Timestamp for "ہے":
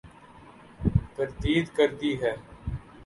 2.21-2.33